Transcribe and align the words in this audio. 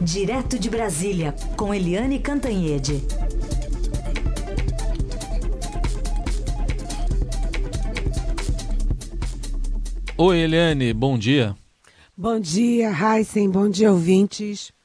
Direto 0.00 0.58
de 0.58 0.68
Brasília, 0.68 1.34
com 1.56 1.72
Eliane 1.72 2.18
Cantanhede. 2.18 3.02
Oi, 10.18 10.38
Eliane, 10.38 10.92
bom 10.92 11.18
dia. 11.18 11.56
Bom 12.16 12.38
dia, 12.38 12.90
Heisen, 12.90 13.50
bom 13.50 13.68
dia, 13.68 13.90
ouvintes. 13.90 14.75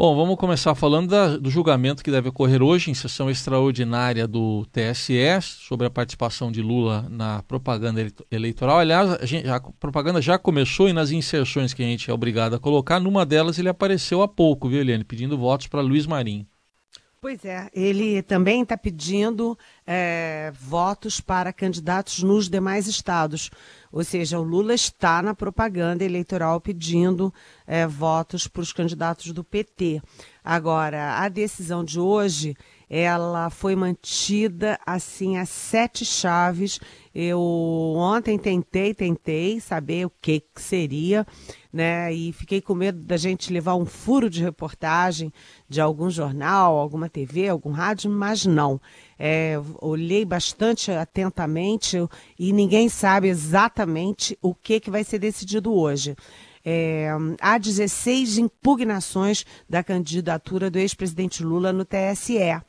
Bom, 0.00 0.14
vamos 0.14 0.36
começar 0.36 0.76
falando 0.76 1.08
da, 1.08 1.36
do 1.36 1.50
julgamento 1.50 2.04
que 2.04 2.10
deve 2.12 2.28
ocorrer 2.28 2.62
hoje 2.62 2.88
em 2.88 2.94
sessão 2.94 3.28
extraordinária 3.28 4.28
do 4.28 4.64
TSE 4.66 5.42
sobre 5.42 5.88
a 5.88 5.90
participação 5.90 6.52
de 6.52 6.62
Lula 6.62 7.08
na 7.10 7.42
propaganda 7.42 8.06
eleitoral. 8.30 8.78
Aliás, 8.78 9.10
a, 9.14 9.26
gente, 9.26 9.48
a, 9.48 9.58
propaganda 9.58 10.22
já 10.22 10.38
começou 10.38 10.88
e 10.88 10.92
nas 10.92 11.10
inserções 11.10 11.74
que 11.74 11.82
a 11.82 11.86
gente 11.86 12.08
é 12.08 12.14
obrigado 12.14 12.54
a 12.54 12.60
colocar, 12.60 13.00
numa 13.00 13.26
delas 13.26 13.58
ele 13.58 13.68
apareceu 13.68 14.22
há 14.22 14.28
pouco, 14.28 14.68
viu, 14.68 14.78
Eliane, 14.80 15.02
pedindo 15.02 15.36
votos 15.36 15.66
para 15.66 15.80
Luiz 15.80 16.06
Marinho. 16.06 16.46
Pois 17.20 17.44
é, 17.44 17.68
ele 17.72 18.22
também 18.22 18.62
está 18.62 18.76
pedindo 18.76 19.58
é, 19.84 20.52
votos 20.54 21.20
para 21.20 21.52
candidatos 21.52 22.22
nos 22.22 22.48
demais 22.48 22.86
estados. 22.86 23.50
Ou 23.90 24.04
seja, 24.04 24.38
o 24.38 24.42
Lula 24.44 24.72
está 24.72 25.20
na 25.20 25.34
propaganda 25.34 26.04
eleitoral 26.04 26.60
pedindo 26.60 27.34
é, 27.66 27.88
votos 27.88 28.46
para 28.46 28.62
os 28.62 28.72
candidatos 28.72 29.32
do 29.32 29.42
PT. 29.42 30.00
Agora, 30.44 31.18
a 31.18 31.28
decisão 31.28 31.82
de 31.82 31.98
hoje, 31.98 32.56
ela 32.88 33.50
foi 33.50 33.76
mantida 33.76 34.78
assim 34.86 35.36
a 35.36 35.44
sete 35.44 36.04
chaves. 36.04 36.80
Eu 37.14 37.40
ontem 37.96 38.38
tentei, 38.38 38.94
tentei 38.94 39.60
saber 39.60 40.06
o 40.06 40.12
que, 40.22 40.40
que 40.40 40.62
seria, 40.62 41.26
né? 41.72 42.12
E 42.12 42.32
fiquei 42.32 42.60
com 42.60 42.74
medo 42.74 43.00
da 43.00 43.16
gente 43.16 43.52
levar 43.52 43.74
um 43.74 43.84
furo 43.84 44.30
de 44.30 44.42
reportagem 44.42 45.32
de 45.68 45.80
algum 45.80 46.08
jornal, 46.08 46.78
alguma 46.78 47.08
TV, 47.08 47.48
algum 47.48 47.70
rádio, 47.70 48.10
mas 48.10 48.46
não 48.46 48.80
é, 49.18 49.60
olhei 49.80 50.24
bastante 50.24 50.92
atentamente 50.92 51.96
e 52.38 52.52
ninguém 52.52 52.88
sabe 52.88 53.28
exatamente 53.28 54.38
o 54.40 54.54
que, 54.54 54.78
que 54.78 54.90
vai 54.90 55.02
ser 55.02 55.18
decidido 55.18 55.74
hoje. 55.74 56.14
É, 56.70 57.08
há 57.40 57.56
16 57.56 58.36
impugnações 58.36 59.46
da 59.66 59.82
candidatura 59.82 60.70
do 60.70 60.78
ex-presidente 60.78 61.42
Lula 61.42 61.72
no 61.72 61.82
TSE 61.82 62.60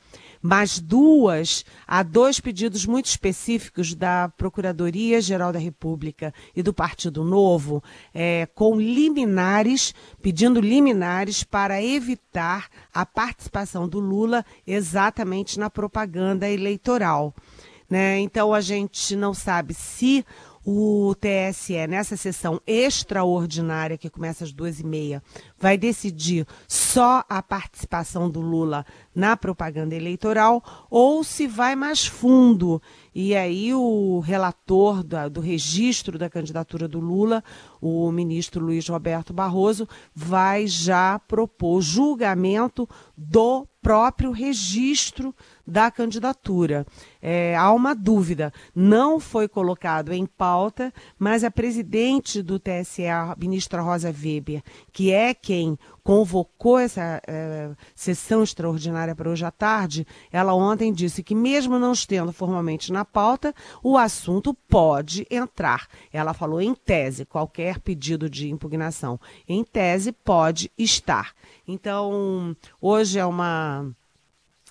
mas 0.42 0.78
duas, 0.80 1.64
há 1.86 2.02
dois 2.02 2.40
pedidos 2.40 2.86
muito 2.86 3.06
específicos 3.06 3.94
da 3.94 4.30
Procuradoria-Geral 4.38 5.52
da 5.52 5.58
República 5.58 6.32
e 6.56 6.62
do 6.62 6.72
Partido 6.72 7.22
Novo, 7.22 7.82
é, 8.14 8.48
com 8.54 8.80
liminares, 8.80 9.94
pedindo 10.22 10.60
liminares 10.60 11.44
para 11.44 11.82
evitar 11.82 12.68
a 12.92 13.04
participação 13.04 13.86
do 13.86 14.00
Lula 14.00 14.44
exatamente 14.66 15.58
na 15.58 15.68
propaganda 15.68 16.48
eleitoral. 16.48 17.34
Né? 17.88 18.20
Então 18.20 18.54
a 18.54 18.60
gente 18.60 19.14
não 19.16 19.34
sabe 19.34 19.74
se 19.74 20.24
o 20.72 21.16
TSE, 21.16 21.88
nessa 21.88 22.16
sessão 22.16 22.60
extraordinária, 22.64 23.98
que 23.98 24.08
começa 24.08 24.44
às 24.44 24.52
duas 24.52 24.78
e 24.78 24.86
meia, 24.86 25.20
vai 25.58 25.76
decidir 25.76 26.46
só 26.68 27.24
a 27.28 27.42
participação 27.42 28.30
do 28.30 28.40
Lula 28.40 28.86
na 29.12 29.36
propaganda 29.36 29.96
eleitoral 29.96 30.62
ou 30.88 31.24
se 31.24 31.48
vai 31.48 31.74
mais 31.74 32.06
fundo. 32.06 32.80
E 33.14 33.34
aí 33.34 33.74
o 33.74 34.20
relator 34.20 35.02
da, 35.02 35.28
do 35.28 35.40
registro 35.40 36.18
da 36.18 36.30
candidatura 36.30 36.86
do 36.86 37.00
Lula, 37.00 37.42
o 37.80 38.10
ministro 38.12 38.64
Luiz 38.64 38.88
Roberto 38.88 39.32
Barroso, 39.32 39.88
vai 40.14 40.66
já 40.66 41.18
propor 41.18 41.80
julgamento 41.80 42.88
do 43.16 43.66
próprio 43.82 44.30
registro 44.30 45.34
da 45.66 45.90
candidatura. 45.90 46.86
É, 47.20 47.56
há 47.56 47.72
uma 47.72 47.94
dúvida, 47.94 48.52
não 48.74 49.18
foi 49.18 49.48
colocado 49.48 50.12
em 50.12 50.26
pauta, 50.26 50.92
mas 51.18 51.44
a 51.44 51.50
presidente 51.50 52.42
do 52.42 52.58
TSE, 52.58 53.06
a 53.06 53.34
ministra 53.38 53.80
Rosa 53.80 54.08
Weber, 54.08 54.62
que 54.92 55.10
é 55.12 55.32
quem 55.32 55.78
convocou 56.02 56.78
essa 56.78 57.20
é, 57.26 57.70
sessão 57.94 58.42
extraordinária 58.42 59.14
para 59.14 59.30
hoje 59.30 59.44
à 59.44 59.50
tarde, 59.50 60.06
ela 60.32 60.54
ontem 60.54 60.92
disse 60.92 61.22
que, 61.22 61.34
mesmo 61.34 61.78
não 61.78 61.92
estando 61.92 62.32
formalmente 62.32 62.92
na 62.92 63.04
pauta, 63.04 63.54
o 63.82 63.96
assunto 63.96 64.54
pode 64.54 65.26
entrar. 65.30 65.86
Ela 66.12 66.34
falou 66.34 66.60
em 66.60 66.74
tese, 66.74 67.24
qualquer 67.24 67.78
pedido 67.78 68.28
de 68.28 68.50
impugnação, 68.50 69.20
em 69.48 69.62
tese, 69.64 70.12
pode 70.12 70.70
estar. 70.76 71.32
Então, 71.66 72.56
hoje 72.80 73.18
é 73.18 73.26
uma 73.26 73.86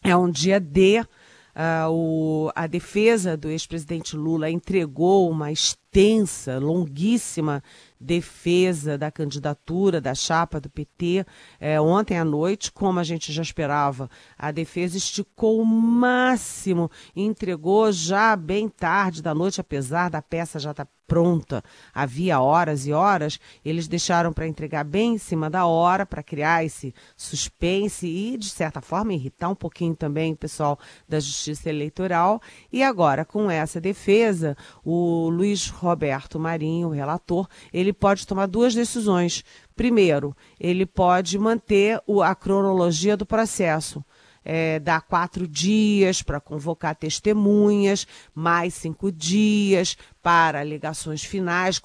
é 0.03 0.15
um 0.15 0.29
dia 0.29 0.59
D. 0.59 1.01
Uh, 1.49 1.89
o, 1.89 2.51
a 2.55 2.67
defesa 2.67 3.35
do 3.35 3.49
ex-presidente 3.49 4.15
Lula 4.15 4.49
entregou 4.49 5.29
uma 5.29 5.51
extensa, 5.89 6.59
longuíssima 6.59 7.63
defesa 7.99 8.97
da 8.97 9.11
candidatura 9.11 9.99
da 9.99 10.13
chapa 10.13 10.59
do 10.59 10.69
PT 10.69 11.25
é, 11.59 11.81
ontem 11.81 12.17
à 12.17 12.23
noite, 12.23 12.71
como 12.71 12.99
a 12.99 13.03
gente 13.03 13.33
já 13.33 13.41
esperava. 13.41 14.09
A 14.37 14.51
defesa 14.51 14.97
esticou 14.97 15.61
o 15.61 15.65
máximo, 15.65 16.89
entregou 17.15 17.91
já 17.91 18.35
bem 18.35 18.69
tarde 18.69 19.21
da 19.21 19.33
noite, 19.33 19.59
apesar 19.59 20.09
da 20.09 20.21
peça 20.21 20.59
já 20.59 20.71
estar 20.71 20.85
tá 20.85 20.91
pronta, 21.09 21.63
havia 21.91 22.39
horas 22.39 22.85
e 22.85 22.93
horas, 22.93 23.39
eles 23.65 23.87
deixaram 23.87 24.31
para 24.31 24.47
entregar 24.47 24.83
bem 24.83 25.15
em 25.15 25.17
cima 25.17 25.49
da 25.49 25.65
hora, 25.65 26.05
para 26.05 26.21
criar 26.21 26.63
esse 26.63 26.93
suspense 27.17 28.05
e, 28.05 28.37
de 28.37 28.47
certa 28.47 28.79
forma, 28.79 29.11
irritar 29.11 29.49
um 29.49 29.55
pouquinho 29.55 29.95
também 29.95 30.33
o 30.33 30.37
pessoal 30.37 30.77
da 31.07 31.19
Justiça 31.19 31.67
Eleitoral. 31.67 32.39
E 32.71 32.83
agora, 32.83 33.25
com 33.25 33.49
essa 33.49 33.81
defesa, 33.81 34.55
o 34.85 35.29
Luiz 35.29 35.67
Roberto 35.79 36.39
Marinho, 36.39 36.89
o 36.89 36.91
relator, 36.91 37.47
ele 37.73 37.91
pode 37.93 38.25
tomar 38.27 38.45
duas 38.45 38.73
decisões. 38.73 39.43
Primeiro, 39.75 40.35
ele 40.59 40.85
pode 40.85 41.37
manter 41.37 42.01
a 42.23 42.35
cronologia 42.35 43.17
do 43.17 43.25
processo 43.25 44.03
é, 44.43 44.79
dá 44.79 44.99
quatro 44.99 45.47
dias 45.47 46.21
para 46.21 46.39
convocar 46.39 46.95
testemunhas, 46.95 48.07
mais 48.33 48.73
cinco 48.73 49.11
dias 49.11 49.97
para 50.21 50.59
alegações 50.59 51.23
finais, 51.23 51.81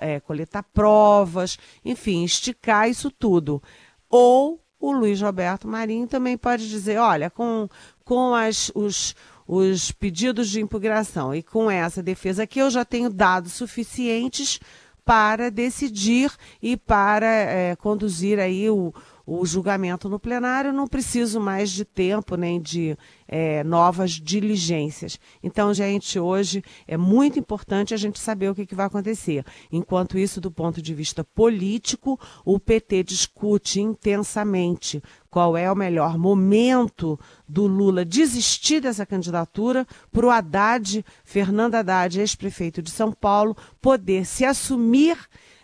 é, 0.00 0.20
coletar 0.20 0.62
provas, 0.62 1.58
enfim, 1.84 2.24
esticar 2.24 2.88
isso 2.88 3.10
tudo. 3.10 3.62
Ou 4.08 4.60
o 4.80 4.92
Luiz 4.92 5.20
Roberto 5.20 5.68
Marinho 5.68 6.06
também 6.06 6.36
pode 6.36 6.68
dizer, 6.68 6.98
olha, 6.98 7.30
com, 7.30 7.68
com 8.04 8.34
as, 8.34 8.70
os, 8.74 9.14
os 9.48 9.90
pedidos 9.90 10.50
de 10.50 10.60
impugnação. 10.60 11.34
E 11.34 11.42
com 11.42 11.70
essa 11.70 12.02
defesa 12.02 12.42
aqui 12.42 12.58
eu 12.58 12.70
já 12.70 12.84
tenho 12.84 13.08
dados 13.08 13.54
suficientes 13.54 14.60
para 15.06 15.50
decidir 15.50 16.30
e 16.62 16.76
para 16.76 17.26
é, 17.26 17.74
conduzir 17.76 18.38
aí 18.38 18.68
o, 18.68 18.92
o 19.30 19.44
julgamento 19.44 20.08
no 20.08 20.18
plenário, 20.18 20.72
não 20.72 20.86
preciso 20.86 21.38
mais 21.38 21.70
de 21.70 21.84
tempo 21.84 22.34
nem 22.34 22.58
de 22.58 22.96
é, 23.28 23.62
novas 23.62 24.12
diligências. 24.12 25.20
Então, 25.42 25.74
gente, 25.74 26.18
hoje 26.18 26.64
é 26.86 26.96
muito 26.96 27.38
importante 27.38 27.92
a 27.92 27.96
gente 27.98 28.18
saber 28.18 28.48
o 28.48 28.54
que, 28.54 28.64
que 28.64 28.74
vai 28.74 28.86
acontecer. 28.86 29.44
Enquanto 29.70 30.16
isso, 30.16 30.40
do 30.40 30.50
ponto 30.50 30.80
de 30.80 30.94
vista 30.94 31.22
político, 31.22 32.18
o 32.42 32.58
PT 32.58 33.02
discute 33.02 33.82
intensamente 33.82 35.02
qual 35.28 35.58
é 35.58 35.70
o 35.70 35.76
melhor 35.76 36.16
momento 36.16 37.20
do 37.46 37.66
Lula 37.66 38.06
desistir 38.06 38.80
dessa 38.80 39.04
candidatura 39.04 39.86
para 40.10 40.24
o 40.24 40.30
Haddad, 40.30 41.04
Fernando 41.22 41.74
Haddad, 41.74 42.18
ex-prefeito 42.18 42.80
de 42.80 42.90
São 42.90 43.12
Paulo, 43.12 43.54
poder 43.78 44.24
se 44.24 44.46
assumir 44.46 45.18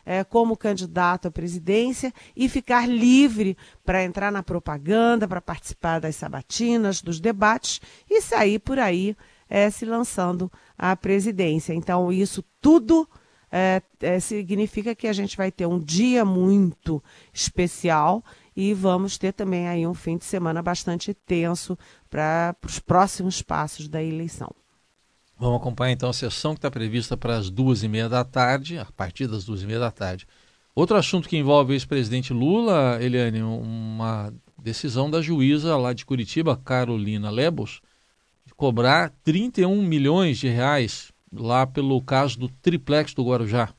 é, 0.05 0.25
como 0.25 0.57
candidato 0.57 1.29
à 1.29 1.31
presidência 1.31 2.13
e 2.37 2.49
ficar 2.49 2.89
livre 2.89 3.57
para 3.85 4.05
entrar 4.05 4.31
na 4.31 4.43
propaganda, 4.43 5.29
para 5.29 5.41
participar 5.41 6.01
das 6.01 6.17
sabatinas, 6.17 7.03
dos 7.03 7.21
debates 7.21 7.81
e 8.09 8.21
sair 8.21 8.59
por 8.59 8.79
aí 8.79 9.17
é, 9.49 9.71
se 9.71 9.85
lançando 9.85 10.51
à 10.77 10.97
presidência. 10.97 11.73
Então, 11.73 12.13
isso 12.13 12.45
tudo 12.61 13.09
é, 13.51 13.83
é, 14.01 14.19
significa 14.19 14.95
que 14.95 15.07
a 15.07 15.13
gente 15.13 15.37
vai 15.37 15.53
ter 15.53 15.67
um 15.67 15.79
dia 15.79 16.25
muito 16.25 17.03
especial 17.33 18.25
e 18.57 18.75
vamos 18.75 19.19
ter 19.19 19.33
também 19.33 19.69
aí 19.69 19.87
um 19.87 19.95
fim 19.95 20.17
de 20.17 20.25
semana 20.25 20.63
bastante 20.63 21.15
tenso 21.15 21.79
para 22.11 22.55
os 22.67 22.79
próximos 22.79 23.43
passos 23.43 23.89
da 23.89 24.03
eleição. 24.03 24.53
Vamos 25.39 25.61
acompanhar 25.61 25.93
então 25.93 26.09
a 26.09 26.13
sessão 26.13 26.55
que 26.55 26.59
está 26.59 26.71
prevista 26.71 27.17
para 27.17 27.37
as 27.37 27.51
duas 27.51 27.83
e 27.83 27.89
meia 27.89 28.09
da 28.09 28.25
tarde, 28.25 28.79
a 28.79 28.87
partir 28.97 29.27
das 29.27 29.45
duas 29.45 29.63
e 29.63 29.67
meia 29.67 29.81
da 29.81 29.91
tarde. 29.91 30.27
Outro 30.75 30.97
assunto 30.97 31.29
que 31.29 31.37
envolve 31.37 31.73
o 31.73 31.75
ex-presidente 31.75 32.33
Lula, 32.33 32.99
Eliane, 33.01 33.43
uma 33.43 34.33
decisão 34.61 35.11
da 35.11 35.21
juíza 35.21 35.77
lá 35.77 35.93
de 35.93 36.07
Curitiba, 36.07 36.57
Carolina 36.57 37.31
Lebos, 37.31 37.81
de 38.47 38.55
cobrar 38.55 39.13
31 39.23 39.83
milhões 39.83 40.39
de 40.39 40.49
reais 40.49 41.13
lá 41.33 41.67
pelo 41.67 42.01
caso 42.01 42.39
do 42.39 42.49
triplex 42.49 43.13
do 43.13 43.25
Guarujá. 43.25 43.75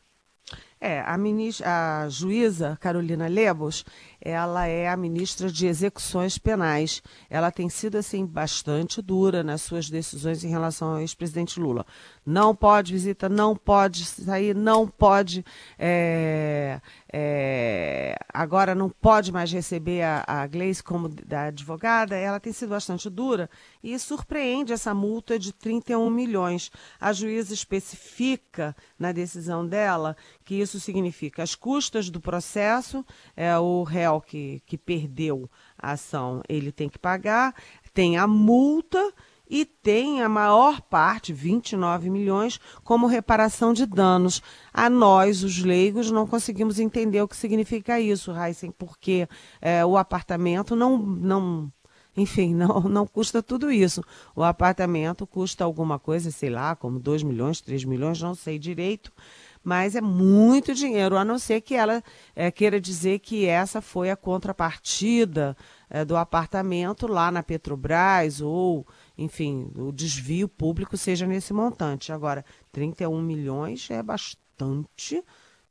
É, 0.79 1.01
a, 1.01 1.17
ministra, 1.17 2.03
a 2.03 2.09
juíza 2.09 2.77
Carolina 2.79 3.27
Lebos, 3.27 3.83
ela 4.25 4.65
é 4.65 4.89
a 4.89 4.97
ministra 4.97 5.51
de 5.51 5.67
execuções 5.67 6.39
penais. 6.39 7.03
Ela 7.29 7.51
tem 7.51 7.69
sido 7.69 7.95
assim 7.95 8.25
bastante 8.25 8.99
dura 8.99 9.43
nas 9.43 9.61
suas 9.61 9.87
decisões 9.87 10.43
em 10.43 10.49
relação 10.49 10.93
ao 10.93 10.99
ex-presidente 10.99 11.59
Lula. 11.59 11.85
Não 12.25 12.55
pode 12.55 12.91
visita, 12.91 13.29
não 13.29 13.55
pode 13.55 14.03
sair, 14.03 14.55
não 14.55 14.87
pode 14.87 15.45
é, 15.77 16.81
é, 17.13 18.15
agora 18.33 18.73
não 18.73 18.89
pode 18.89 19.31
mais 19.31 19.51
receber 19.51 20.01
a, 20.01 20.23
a 20.25 20.47
Gleice 20.47 20.81
como 20.81 21.07
da 21.07 21.43
advogada. 21.43 22.15
Ela 22.15 22.39
tem 22.39 22.51
sido 22.51 22.69
bastante 22.69 23.11
dura 23.11 23.47
e 23.83 23.97
surpreende 23.99 24.73
essa 24.73 24.91
multa 24.91 25.37
de 25.37 25.53
31 25.53 26.09
milhões. 26.09 26.71
A 26.99 27.13
juíza 27.13 27.53
especifica 27.53 28.75
na 28.97 29.11
decisão 29.11 29.67
dela 29.67 30.17
que 30.43 30.55
isso 30.55 30.79
significa 30.79 31.43
as 31.43 31.53
custas 31.53 32.09
do 32.09 32.19
processo, 32.19 33.05
é, 33.35 33.55
o 33.59 33.83
réu 33.83 34.14
que, 34.21 34.61
que 34.65 34.77
perdeu 34.77 35.49
a 35.77 35.91
ação, 35.91 36.41
ele 36.47 36.71
tem 36.71 36.89
que 36.89 36.99
pagar, 36.99 37.53
tem 37.93 38.17
a 38.17 38.27
multa 38.27 39.13
e 39.49 39.63
tem 39.65 40.21
a 40.21 40.29
maior 40.29 40.81
parte, 40.81 41.31
29 41.31 42.09
milhões, 42.09 42.59
como 42.83 43.07
reparação 43.07 43.73
de 43.73 43.85
danos. 43.85 44.41
A 44.73 44.89
nós, 44.89 45.43
os 45.43 45.59
leigos, 45.59 46.09
não 46.09 46.25
conseguimos 46.25 46.79
entender 46.79 47.21
o 47.21 47.27
que 47.27 47.35
significa 47.35 47.99
isso, 47.99 48.35
Heisen, 48.35 48.71
porque 48.71 49.27
é, 49.61 49.85
o 49.85 49.97
apartamento 49.97 50.75
não, 50.75 50.97
não 50.97 51.71
enfim, 52.17 52.53
não, 52.55 52.81
não 52.81 53.05
custa 53.05 53.43
tudo 53.43 53.71
isso. 53.71 54.01
O 54.35 54.43
apartamento 54.43 55.27
custa 55.27 55.63
alguma 55.63 55.99
coisa, 55.99 56.31
sei 56.31 56.49
lá, 56.49 56.75
como 56.75 56.99
2 56.99 57.23
milhões, 57.23 57.61
3 57.61 57.83
milhões, 57.85 58.21
não 58.21 58.33
sei 58.33 58.57
direito, 58.57 59.11
mas 59.65 59.95
é 59.95 60.01
muito 60.01 60.75
dinheiro, 60.75 61.17
a 61.17 61.25
não 61.25 61.39
ser 61.39 61.59
que 61.59 61.73
ela 61.73 62.03
é, 62.35 62.51
queira 62.51 62.79
dizer 62.79 63.17
que 63.17 63.47
essa 63.47 63.81
foi 63.81 64.11
a 64.11 64.15
contrapartida 64.15 65.57
é, 65.89 66.05
do 66.05 66.15
apartamento 66.15 67.07
lá 67.07 67.31
na 67.31 67.41
Petrobras, 67.41 68.41
ou, 68.41 68.85
enfim, 69.17 69.71
o 69.75 69.91
desvio 69.91 70.47
público 70.47 70.95
seja 70.95 71.25
nesse 71.25 71.51
montante. 71.51 72.13
Agora, 72.13 72.45
31 72.71 73.19
milhões 73.23 73.89
é 73.89 74.03
bastante 74.03 75.23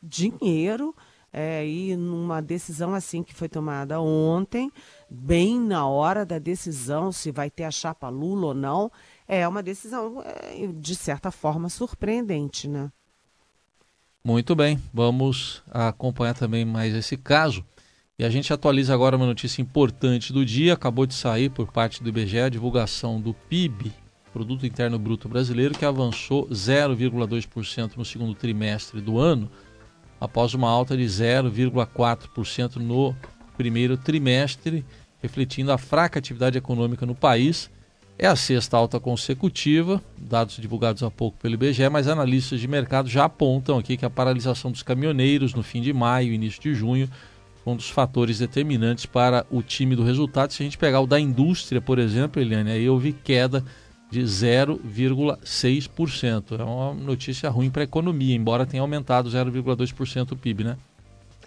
dinheiro. 0.02 0.92
É, 1.36 1.66
e 1.66 1.96
numa 1.96 2.40
decisão 2.40 2.94
assim 2.94 3.20
que 3.20 3.34
foi 3.34 3.48
tomada 3.48 4.00
ontem, 4.00 4.70
bem 5.10 5.58
na 5.58 5.84
hora 5.84 6.24
da 6.24 6.38
decisão 6.38 7.10
se 7.10 7.32
vai 7.32 7.50
ter 7.50 7.64
a 7.64 7.72
chapa 7.72 8.08
Lula 8.08 8.46
ou 8.46 8.54
não, 8.54 8.90
é 9.26 9.46
uma 9.46 9.60
decisão, 9.60 10.22
de 10.76 10.94
certa 10.94 11.32
forma, 11.32 11.68
surpreendente, 11.68 12.68
né? 12.68 12.88
Muito 14.26 14.54
bem, 14.56 14.82
vamos 14.90 15.62
acompanhar 15.70 16.32
também 16.32 16.64
mais 16.64 16.94
esse 16.94 17.14
caso. 17.14 17.62
E 18.18 18.24
a 18.24 18.30
gente 18.30 18.54
atualiza 18.54 18.94
agora 18.94 19.18
uma 19.18 19.26
notícia 19.26 19.60
importante 19.60 20.32
do 20.32 20.46
dia. 20.46 20.72
Acabou 20.72 21.04
de 21.04 21.12
sair 21.12 21.50
por 21.50 21.70
parte 21.70 22.02
do 22.02 22.08
IBGE 22.08 22.40
a 22.40 22.48
divulgação 22.48 23.20
do 23.20 23.34
PIB, 23.34 23.92
Produto 24.32 24.64
Interno 24.64 24.98
Bruto 24.98 25.28
Brasileiro, 25.28 25.74
que 25.74 25.84
avançou 25.84 26.48
0,2% 26.48 27.98
no 27.98 28.04
segundo 28.04 28.34
trimestre 28.34 28.98
do 29.02 29.18
ano, 29.18 29.50
após 30.18 30.54
uma 30.54 30.70
alta 30.70 30.96
de 30.96 31.04
0,4% 31.04 32.76
no 32.76 33.14
primeiro 33.58 33.98
trimestre, 33.98 34.86
refletindo 35.20 35.70
a 35.70 35.76
fraca 35.76 36.18
atividade 36.18 36.56
econômica 36.56 37.04
no 37.04 37.14
país. 37.14 37.70
É 38.16 38.28
a 38.28 38.36
sexta 38.36 38.76
alta 38.76 39.00
consecutiva, 39.00 40.00
dados 40.16 40.54
divulgados 40.56 41.02
há 41.02 41.10
pouco 41.10 41.36
pelo 41.38 41.54
IBGE, 41.54 41.88
mas 41.88 42.06
analistas 42.06 42.60
de 42.60 42.68
mercado 42.68 43.08
já 43.08 43.24
apontam 43.24 43.76
aqui 43.76 43.96
que 43.96 44.04
a 44.04 44.10
paralisação 44.10 44.70
dos 44.70 44.84
caminhoneiros 44.84 45.52
no 45.52 45.64
fim 45.64 45.82
de 45.82 45.92
maio 45.92 46.30
e 46.30 46.36
início 46.36 46.62
de 46.62 46.72
junho 46.74 47.10
foi 47.64 47.72
um 47.72 47.76
dos 47.76 47.90
fatores 47.90 48.38
determinantes 48.38 49.04
para 49.04 49.44
o 49.50 49.60
time 49.62 49.96
do 49.96 50.04
resultado. 50.04 50.52
Se 50.52 50.62
a 50.62 50.64
gente 50.64 50.78
pegar 50.78 51.00
o 51.00 51.08
da 51.08 51.18
indústria, 51.18 51.80
por 51.80 51.98
exemplo, 51.98 52.40
Eliane, 52.40 52.70
aí 52.70 52.88
houve 52.88 53.12
queda 53.12 53.64
de 54.08 54.20
0,6%. 54.20 56.60
É 56.60 56.62
uma 56.62 56.94
notícia 56.94 57.50
ruim 57.50 57.68
para 57.68 57.82
a 57.82 57.84
economia, 57.84 58.36
embora 58.36 58.64
tenha 58.64 58.80
aumentado 58.80 59.28
0,2% 59.28 60.32
o 60.32 60.36
PIB, 60.36 60.62
né? 60.62 60.76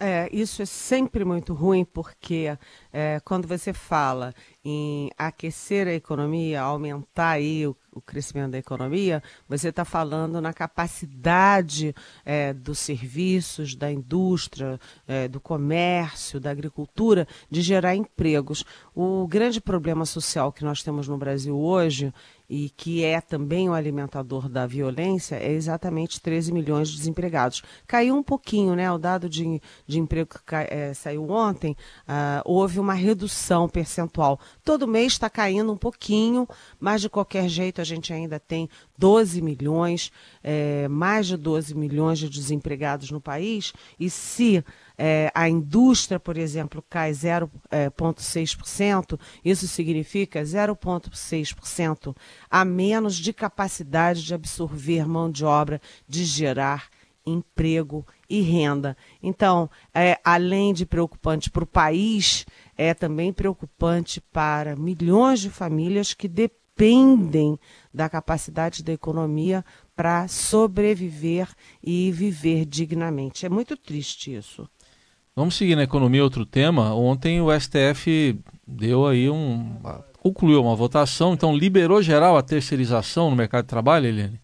É, 0.00 0.28
isso 0.32 0.62
é 0.62 0.64
sempre 0.64 1.24
muito 1.24 1.52
ruim, 1.52 1.84
porque 1.84 2.56
é, 2.92 3.20
quando 3.24 3.48
você 3.48 3.72
fala 3.72 4.32
em 4.64 5.10
aquecer 5.18 5.88
a 5.88 5.92
economia, 5.92 6.60
aumentar 6.60 7.30
aí 7.30 7.66
o, 7.66 7.76
o 7.92 8.00
crescimento 8.00 8.52
da 8.52 8.58
economia, 8.58 9.20
você 9.48 9.70
está 9.70 9.84
falando 9.84 10.40
na 10.40 10.52
capacidade 10.52 11.92
é, 12.24 12.52
dos 12.52 12.78
serviços, 12.78 13.74
da 13.74 13.90
indústria, 13.90 14.78
é, 15.06 15.26
do 15.26 15.40
comércio, 15.40 16.38
da 16.38 16.50
agricultura, 16.50 17.26
de 17.50 17.60
gerar 17.60 17.96
empregos. 17.96 18.64
O 18.94 19.26
grande 19.26 19.60
problema 19.60 20.04
social 20.06 20.52
que 20.52 20.64
nós 20.64 20.80
temos 20.80 21.08
no 21.08 21.18
Brasil 21.18 21.58
hoje 21.58 22.14
e 22.48 22.70
que 22.70 23.04
é 23.04 23.20
também 23.20 23.68
o 23.68 23.74
alimentador 23.74 24.48
da 24.48 24.66
violência, 24.66 25.36
é 25.36 25.52
exatamente 25.52 26.20
13 26.20 26.52
milhões 26.52 26.88
de 26.88 26.96
desempregados. 26.96 27.62
Caiu 27.86 28.16
um 28.16 28.22
pouquinho, 28.22 28.74
né? 28.74 28.90
O 28.90 28.98
dado 28.98 29.28
de, 29.28 29.60
de 29.86 29.98
emprego 29.98 30.30
que 30.46 30.54
é, 30.54 30.94
saiu 30.94 31.28
ontem, 31.30 31.72
uh, 32.08 32.42
houve 32.44 32.80
uma 32.80 32.94
redução 32.94 33.68
percentual. 33.68 34.40
Todo 34.64 34.88
mês 34.88 35.12
está 35.12 35.28
caindo 35.28 35.72
um 35.72 35.76
pouquinho, 35.76 36.48
mas 36.80 37.02
de 37.02 37.08
qualquer 37.08 37.48
jeito 37.48 37.80
a 37.80 37.84
gente 37.84 38.12
ainda 38.12 38.40
tem 38.40 38.68
12 38.98 39.40
milhões, 39.40 40.10
é, 40.42 40.88
mais 40.88 41.28
de 41.28 41.36
12 41.36 41.72
milhões 41.74 42.18
de 42.18 42.28
desempregados 42.28 43.12
no 43.12 43.20
país, 43.20 43.72
e 43.98 44.10
se 44.10 44.62
é, 44.98 45.30
a 45.32 45.48
indústria, 45.48 46.18
por 46.18 46.36
exemplo, 46.36 46.84
cai 46.90 47.12
0,6%, 47.12 49.14
é, 49.14 49.18
isso 49.48 49.68
significa 49.68 50.42
0,6% 50.42 52.16
a 52.50 52.64
menos 52.64 53.14
de 53.14 53.32
capacidade 53.32 54.24
de 54.24 54.34
absorver 54.34 55.06
mão 55.06 55.30
de 55.30 55.44
obra, 55.44 55.80
de 56.08 56.24
gerar 56.24 56.88
emprego 57.24 58.04
e 58.28 58.40
renda. 58.40 58.96
Então, 59.22 59.70
é, 59.94 60.18
além 60.24 60.74
de 60.74 60.84
preocupante 60.84 61.50
para 61.50 61.62
o 61.62 61.66
país, 61.66 62.44
é 62.76 62.94
também 62.94 63.32
preocupante 63.32 64.20
para 64.20 64.74
milhões 64.74 65.38
de 65.40 65.50
famílias 65.50 66.14
que 66.14 66.26
dependem 66.26 66.58
da 67.92 68.08
capacidade 68.08 68.82
da 68.82 68.92
economia 68.92 69.64
para 69.96 70.28
sobreviver 70.28 71.48
e 71.82 72.12
viver 72.12 72.64
dignamente. 72.64 73.44
É 73.44 73.48
muito 73.48 73.76
triste 73.76 74.34
isso. 74.34 74.68
Vamos 75.34 75.56
seguir 75.56 75.76
na 75.76 75.84
economia 75.84 76.24
outro 76.24 76.44
tema. 76.44 76.94
Ontem 76.94 77.40
o 77.40 77.48
STF 77.60 78.38
deu 78.66 79.06
aí 79.06 79.30
um. 79.30 79.76
concluiu 80.20 80.60
uma 80.62 80.74
votação, 80.74 81.32
então 81.32 81.56
liberou 81.56 82.02
geral 82.02 82.36
a 82.36 82.42
terceirização 82.42 83.30
no 83.30 83.36
mercado 83.36 83.64
de 83.64 83.68
trabalho, 83.68 84.06
Eliane? 84.06 84.40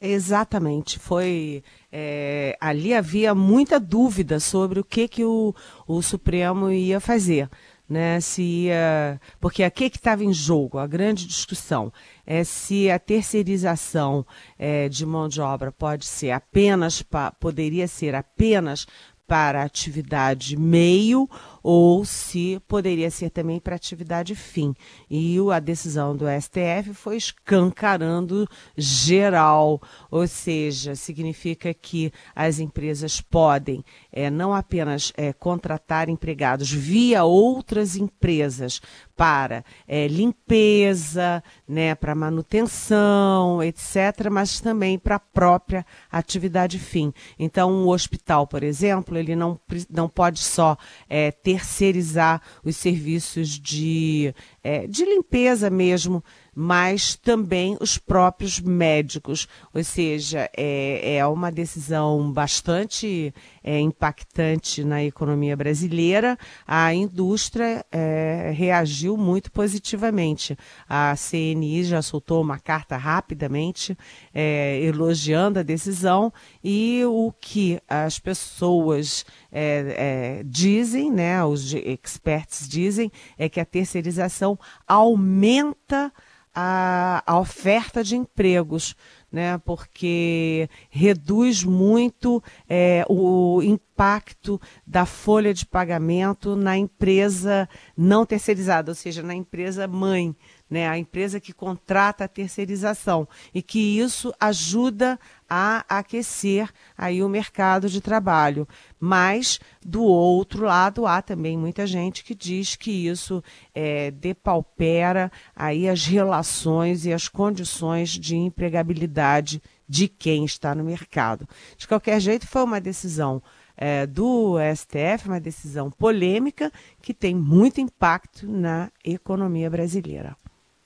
Exatamente. 0.00 0.98
Foi. 0.98 1.62
É, 1.92 2.56
ali 2.58 2.94
havia 2.94 3.34
muita 3.34 3.78
dúvida 3.78 4.40
sobre 4.40 4.80
o 4.80 4.84
que, 4.84 5.06
que 5.08 5.24
o, 5.24 5.54
o 5.86 6.00
Supremo 6.00 6.70
ia 6.70 7.00
fazer. 7.00 7.48
Né, 7.90 8.20
se 8.20 8.40
ia, 8.40 9.20
porque 9.40 9.64
aqui 9.64 9.90
que 9.90 9.96
estava 9.96 10.22
em 10.22 10.32
jogo 10.32 10.78
a 10.78 10.86
grande 10.86 11.26
discussão 11.26 11.92
é 12.24 12.44
se 12.44 12.88
a 12.88 13.00
terceirização 13.00 14.24
é, 14.56 14.88
de 14.88 15.04
mão 15.04 15.26
de 15.26 15.40
obra 15.40 15.72
pode 15.72 16.06
ser 16.06 16.30
apenas 16.30 17.04
poderia 17.40 17.88
ser 17.88 18.14
apenas 18.14 18.86
para 19.26 19.62
atividade 19.62 20.56
meio 20.56 21.28
ou 21.62 22.04
se 22.04 22.60
poderia 22.66 23.10
ser 23.10 23.30
também 23.30 23.58
para 23.60 23.76
atividade 23.76 24.34
fim. 24.34 24.74
E 25.08 25.36
a 25.52 25.58
decisão 25.58 26.16
do 26.16 26.26
STF 26.26 26.94
foi 26.94 27.16
escancarando 27.16 28.48
geral, 28.76 29.80
ou 30.10 30.26
seja, 30.26 30.94
significa 30.94 31.72
que 31.72 32.12
as 32.34 32.58
empresas 32.58 33.20
podem 33.20 33.84
é, 34.12 34.30
não 34.30 34.54
apenas 34.54 35.12
é, 35.16 35.32
contratar 35.32 36.08
empregados 36.08 36.70
via 36.70 37.24
outras 37.24 37.96
empresas 37.96 38.80
para 39.20 39.62
é, 39.86 40.08
limpeza, 40.08 41.44
né, 41.68 41.94
para 41.94 42.14
manutenção, 42.14 43.62
etc., 43.62 44.30
mas 44.30 44.60
também 44.60 44.98
para 44.98 45.16
a 45.16 45.20
própria 45.20 45.84
atividade 46.10 46.78
fim. 46.78 47.12
Então, 47.38 47.70
um 47.70 47.88
hospital, 47.88 48.46
por 48.46 48.62
exemplo, 48.62 49.18
ele 49.18 49.36
não, 49.36 49.60
não 49.90 50.08
pode 50.08 50.38
só 50.38 50.74
é, 51.08 51.30
terceirizar 51.50 52.40
os 52.64 52.76
serviços 52.76 53.48
de 53.58 54.32
é, 54.62 54.86
de 54.86 55.04
limpeza 55.04 55.70
mesmo, 55.70 56.22
mas 56.54 57.16
também 57.16 57.76
os 57.80 57.96
próprios 57.96 58.60
médicos. 58.60 59.48
Ou 59.72 59.82
seja, 59.82 60.50
é, 60.56 61.16
é 61.16 61.26
uma 61.26 61.50
decisão 61.50 62.30
bastante 62.32 63.32
é, 63.62 63.78
impactante 63.78 64.84
na 64.84 65.02
economia 65.02 65.56
brasileira. 65.56 66.38
A 66.66 66.92
indústria 66.92 67.84
é, 67.90 68.52
reagiu 68.54 69.16
muito 69.16 69.50
positivamente. 69.50 70.56
A 70.88 71.14
CNI 71.16 71.84
já 71.84 72.02
soltou 72.02 72.42
uma 72.42 72.58
carta 72.58 72.96
rapidamente 72.96 73.96
é, 74.34 74.80
elogiando 74.82 75.58
a 75.58 75.62
decisão 75.62 76.32
e 76.62 77.02
o 77.06 77.32
que 77.40 77.80
as 77.88 78.18
pessoas 78.18 79.24
é, 79.52 80.40
é, 80.40 80.42
dizem, 80.44 81.10
né, 81.10 81.42
os 81.44 81.72
experts 81.74 82.68
dizem, 82.68 83.10
é 83.38 83.48
que 83.48 83.60
a 83.60 83.64
terceirização 83.64 84.49
aumenta 84.86 86.12
a, 86.54 87.22
a 87.26 87.38
oferta 87.38 88.02
de 88.02 88.16
empregos, 88.16 88.96
né, 89.30 89.58
porque 89.58 90.68
reduz 90.88 91.62
muito 91.62 92.42
é, 92.68 93.04
o 93.08 93.62
impacto 93.62 94.60
da 94.84 95.06
folha 95.06 95.54
de 95.54 95.64
pagamento 95.64 96.56
na 96.56 96.76
empresa 96.76 97.68
não 97.96 98.26
terceirizada, 98.26 98.90
ou 98.90 98.94
seja, 98.94 99.22
na 99.22 99.34
empresa 99.34 99.86
mãe 99.86 100.34
né, 100.70 100.88
a 100.88 100.96
empresa 100.96 101.40
que 101.40 101.52
contrata 101.52 102.24
a 102.24 102.28
terceirização 102.28 103.26
e 103.52 103.60
que 103.60 103.98
isso 103.98 104.32
ajuda 104.38 105.18
a 105.48 105.84
aquecer 105.88 106.70
aí 106.96 107.24
o 107.24 107.28
mercado 107.28 107.88
de 107.88 108.00
trabalho. 108.00 108.68
Mas, 109.00 109.58
do 109.84 110.04
outro 110.04 110.64
lado, 110.64 111.06
há 111.06 111.20
também 111.20 111.58
muita 111.58 111.86
gente 111.86 112.22
que 112.22 112.36
diz 112.36 112.76
que 112.76 113.08
isso 113.08 113.42
é, 113.74 114.12
depaupera 114.12 115.32
aí 115.56 115.88
as 115.88 116.06
relações 116.06 117.04
e 117.04 117.12
as 117.12 117.26
condições 117.26 118.10
de 118.10 118.36
empregabilidade 118.36 119.60
de 119.88 120.06
quem 120.06 120.44
está 120.44 120.72
no 120.72 120.84
mercado. 120.84 121.48
De 121.76 121.88
qualquer 121.88 122.20
jeito, 122.20 122.46
foi 122.46 122.62
uma 122.62 122.80
decisão 122.80 123.42
é, 123.76 124.06
do 124.06 124.56
STF, 124.76 125.26
uma 125.26 125.40
decisão 125.40 125.90
polêmica 125.90 126.70
que 127.02 127.12
tem 127.12 127.34
muito 127.34 127.80
impacto 127.80 128.46
na 128.46 128.92
economia 129.04 129.68
brasileira. 129.68 130.36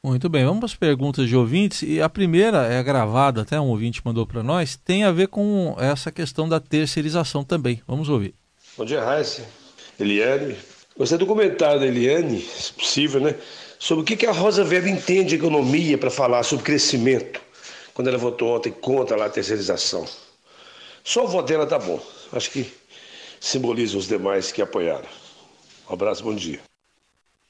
Muito 0.05 0.29
bem, 0.29 0.45
vamos 0.45 0.59
para 0.59 0.67
as 0.67 0.75
perguntas 0.75 1.27
de 1.27 1.35
ouvintes. 1.35 1.81
E 1.81 1.99
a 1.99 2.11
primeira 2.11 2.67
é 2.67 2.83
gravada, 2.83 3.41
até 3.41 3.59
um 3.59 3.69
ouvinte 3.69 4.03
mandou 4.05 4.27
para 4.27 4.43
nós, 4.43 4.77
tem 4.77 5.03
a 5.03 5.11
ver 5.11 5.29
com 5.29 5.75
essa 5.79 6.13
questão 6.13 6.47
da 6.47 6.61
terceirização 6.61 7.43
também. 7.43 7.81
Vamos 7.87 8.11
ouvir. 8.11 8.35
Bom 8.77 8.85
dia, 8.85 9.03
Raíssa. 9.03 9.49
Eliane. 9.99 10.57
Gostaria 10.95 11.25
do 11.25 11.27
comentário 11.27 11.81
da 11.81 11.87
Eliane, 11.87 12.39
se 12.43 12.71
possível, 12.75 13.19
né? 13.19 13.35
Sobre 13.79 14.03
o 14.03 14.05
que 14.05 14.27
a 14.27 14.33
Rosa 14.33 14.63
Weber 14.63 14.93
entende 14.93 15.31
de 15.31 15.37
economia 15.37 15.97
para 15.97 16.11
falar 16.11 16.43
sobre 16.43 16.67
crescimento, 16.67 17.41
quando 17.95 18.09
ela 18.09 18.19
votou 18.19 18.55
ontem 18.55 18.73
contra 18.73 19.17
lá, 19.17 19.25
a 19.25 19.31
terceirização. 19.31 20.07
Só 21.03 21.25
o 21.25 21.29
voto 21.29 21.49
dela 21.49 21.67
tá 21.67 21.79
bom. 21.79 21.99
Acho 22.31 22.51
que 22.51 22.71
simboliza 23.41 23.97
os 23.97 24.07
demais 24.07 24.53
que 24.53 24.61
apoiaram. 24.61 25.09
Um 25.89 25.95
abraço, 25.95 26.23
bom 26.23 26.35
dia. 26.35 26.61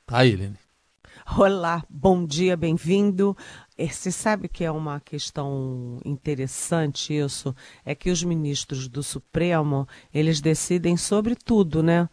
Tá 0.06 0.18
aí, 0.18 0.30
Eliane. 0.34 0.63
Olá, 1.26 1.82
bom 1.88 2.24
dia, 2.26 2.54
bem-vindo. 2.54 3.34
É, 3.78 3.88
você 3.88 4.12
sabe 4.12 4.46
que 4.46 4.62
é 4.62 4.70
uma 4.70 5.00
questão 5.00 5.98
interessante 6.04 7.16
isso? 7.16 7.56
É 7.84 7.94
que 7.94 8.10
os 8.10 8.22
ministros 8.22 8.88
do 8.88 9.02
Supremo, 9.02 9.88
eles 10.12 10.40
decidem 10.40 10.98
sobre 10.98 11.34
tudo, 11.34 11.82
né? 11.82 12.08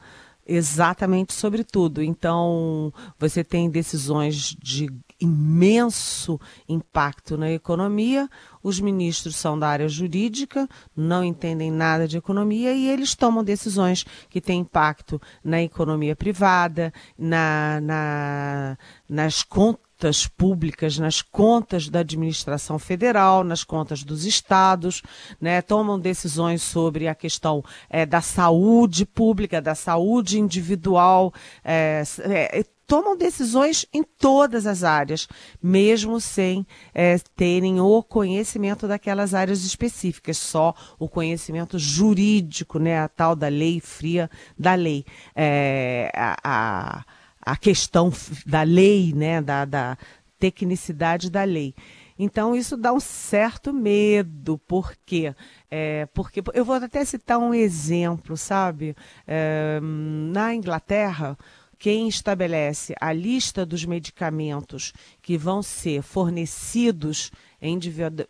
Exatamente 0.47 1.33
sobre 1.33 1.63
tudo. 1.63 2.01
Então, 2.01 2.91
você 3.19 3.43
tem 3.43 3.69
decisões 3.69 4.55
de 4.59 4.89
imenso 5.21 6.39
impacto 6.67 7.37
na 7.37 7.51
economia. 7.51 8.27
Os 8.63 8.79
ministros 8.79 9.35
são 9.35 9.57
da 9.57 9.67
área 9.67 9.87
jurídica, 9.87 10.67
não 10.95 11.23
entendem 11.23 11.71
nada 11.71 12.07
de 12.07 12.17
economia 12.17 12.73
e 12.73 12.89
eles 12.89 13.15
tomam 13.15 13.43
decisões 13.43 14.05
que 14.29 14.41
têm 14.41 14.61
impacto 14.61 15.21
na 15.43 15.61
economia 15.61 16.15
privada, 16.15 16.91
na, 17.17 17.79
na 17.81 18.77
nas 19.07 19.43
contas 19.43 20.27
públicas, 20.27 20.97
nas 20.97 21.21
contas 21.21 21.87
da 21.87 21.99
administração 21.99 22.79
federal, 22.79 23.43
nas 23.43 23.63
contas 23.63 24.03
dos 24.03 24.25
estados, 24.25 25.03
né, 25.39 25.61
tomam 25.61 25.99
decisões 25.99 26.63
sobre 26.63 27.07
a 27.07 27.13
questão 27.13 27.63
é, 27.89 28.05
da 28.05 28.21
saúde 28.21 29.05
pública, 29.05 29.61
da 29.61 29.75
saúde 29.75 30.39
individual, 30.39 31.31
é, 31.63 32.01
é, 32.21 32.65
tomam 32.91 33.15
decisões 33.15 33.85
em 33.93 34.03
todas 34.03 34.67
as 34.67 34.83
áreas, 34.83 35.25
mesmo 35.63 36.19
sem 36.19 36.67
é, 36.93 37.17
terem 37.37 37.79
o 37.79 38.03
conhecimento 38.03 38.85
daquelas 38.85 39.33
áreas 39.33 39.63
específicas, 39.63 40.37
só 40.37 40.75
o 40.99 41.07
conhecimento 41.07 41.79
jurídico, 41.79 42.79
né, 42.79 42.99
a 42.99 43.07
tal 43.07 43.33
da 43.33 43.47
lei 43.47 43.79
fria 43.79 44.29
da 44.59 44.75
lei. 44.75 45.05
É, 45.33 46.11
a, 46.13 47.05
a, 47.41 47.55
questão 47.55 48.11
da 48.45 48.63
lei, 48.63 49.13
né, 49.15 49.41
da, 49.41 49.63
da 49.63 49.97
tecnicidade 50.37 51.31
da 51.31 51.45
lei. 51.45 51.73
Então, 52.19 52.53
isso 52.53 52.75
dá 52.75 52.91
um 52.91 52.99
certo 52.99 53.71
medo, 53.71 54.57
por 54.67 54.93
quê? 55.05 55.33
É, 55.69 56.07
porque 56.07 56.43
eu 56.53 56.65
vou 56.65 56.75
até 56.75 57.05
citar 57.05 57.39
um 57.39 57.53
exemplo, 57.53 58.35
sabe? 58.35 58.97
É, 59.25 59.79
na 59.81 60.53
Inglaterra, 60.53 61.37
quem 61.81 62.07
estabelece 62.07 62.93
a 63.01 63.11
lista 63.11 63.65
dos 63.65 63.83
medicamentos 63.85 64.93
que 65.19 65.35
vão 65.35 65.63
ser 65.63 66.03
fornecidos 66.03 67.31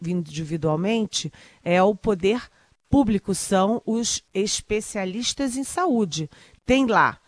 individualmente 0.02 1.30
é 1.62 1.84
o 1.84 1.94
poder 1.94 2.42
público, 2.90 3.36
são 3.36 3.82
os 3.86 4.24
especialistas 4.34 5.58
em 5.58 5.66
saúde. 5.66 6.30
Tem 6.66 6.86
lá 6.86 7.20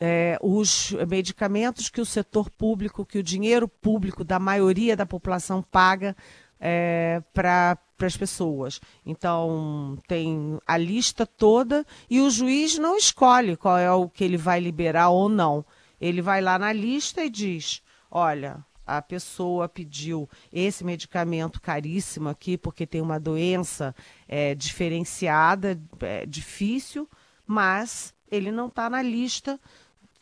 é, 0.00 0.36
os 0.42 0.90
medicamentos 1.08 1.88
que 1.88 2.00
o 2.00 2.06
setor 2.06 2.50
público, 2.50 3.06
que 3.06 3.18
o 3.18 3.22
dinheiro 3.22 3.68
público 3.68 4.24
da 4.24 4.40
maioria 4.40 4.96
da 4.96 5.06
população 5.06 5.62
paga 5.62 6.16
é, 6.58 7.22
para 7.32 7.78
as 8.06 8.16
pessoas. 8.16 8.80
Então, 9.04 9.98
tem 10.06 10.58
a 10.66 10.76
lista 10.76 11.26
toda 11.26 11.84
e 12.08 12.20
o 12.20 12.30
juiz 12.30 12.78
não 12.78 12.96
escolhe 12.96 13.56
qual 13.56 13.78
é 13.78 13.90
o 13.90 14.08
que 14.08 14.24
ele 14.24 14.36
vai 14.36 14.60
liberar 14.60 15.08
ou 15.10 15.28
não. 15.28 15.64
Ele 16.00 16.22
vai 16.22 16.40
lá 16.40 16.58
na 16.58 16.72
lista 16.72 17.24
e 17.24 17.30
diz: 17.30 17.82
olha, 18.10 18.64
a 18.86 19.02
pessoa 19.02 19.68
pediu 19.68 20.28
esse 20.50 20.82
medicamento 20.82 21.60
caríssimo 21.60 22.28
aqui 22.30 22.56
porque 22.56 22.86
tem 22.86 23.02
uma 23.02 23.20
doença 23.20 23.94
é, 24.26 24.54
diferenciada, 24.54 25.78
é, 26.00 26.24
difícil, 26.24 27.08
mas 27.46 28.14
ele 28.30 28.50
não 28.50 28.68
está 28.68 28.88
na 28.88 29.02
lista 29.02 29.60